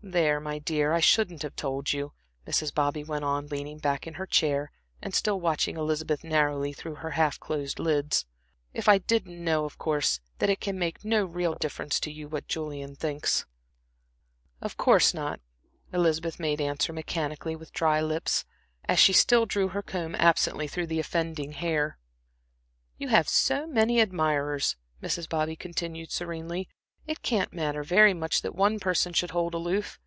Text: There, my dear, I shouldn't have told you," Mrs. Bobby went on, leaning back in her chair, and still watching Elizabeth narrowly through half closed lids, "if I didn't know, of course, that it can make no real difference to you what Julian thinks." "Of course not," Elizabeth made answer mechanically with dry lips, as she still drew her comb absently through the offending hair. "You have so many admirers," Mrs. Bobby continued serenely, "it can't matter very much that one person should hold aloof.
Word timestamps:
There, 0.00 0.38
my 0.40 0.58
dear, 0.60 0.92
I 0.92 1.00
shouldn't 1.00 1.42
have 1.42 1.56
told 1.56 1.92
you," 1.92 2.12
Mrs. 2.46 2.72
Bobby 2.72 3.02
went 3.02 3.24
on, 3.24 3.48
leaning 3.48 3.78
back 3.78 4.06
in 4.06 4.14
her 4.14 4.26
chair, 4.26 4.70
and 5.02 5.12
still 5.12 5.38
watching 5.40 5.76
Elizabeth 5.76 6.22
narrowly 6.24 6.72
through 6.72 6.94
half 6.94 7.38
closed 7.40 7.80
lids, 7.80 8.24
"if 8.72 8.88
I 8.88 8.98
didn't 8.98 9.42
know, 9.44 9.64
of 9.64 9.76
course, 9.76 10.20
that 10.38 10.48
it 10.48 10.60
can 10.60 10.78
make 10.78 11.04
no 11.04 11.24
real 11.26 11.52
difference 11.54 11.98
to 12.00 12.12
you 12.12 12.28
what 12.28 12.46
Julian 12.46 12.94
thinks." 12.94 13.44
"Of 14.62 14.76
course 14.76 15.12
not," 15.12 15.40
Elizabeth 15.92 16.38
made 16.38 16.60
answer 16.60 16.92
mechanically 16.92 17.56
with 17.56 17.72
dry 17.72 18.00
lips, 18.00 18.44
as 18.84 19.00
she 19.00 19.12
still 19.12 19.46
drew 19.46 19.66
her 19.68 19.82
comb 19.82 20.14
absently 20.14 20.68
through 20.68 20.86
the 20.86 21.00
offending 21.00 21.52
hair. 21.52 21.98
"You 22.98 23.08
have 23.08 23.28
so 23.28 23.66
many 23.66 23.98
admirers," 24.00 24.76
Mrs. 25.02 25.28
Bobby 25.28 25.56
continued 25.56 26.12
serenely, 26.12 26.68
"it 27.06 27.22
can't 27.22 27.54
matter 27.54 27.82
very 27.82 28.12
much 28.12 28.42
that 28.42 28.54
one 28.54 28.78
person 28.78 29.14
should 29.14 29.30
hold 29.30 29.54
aloof. 29.54 29.98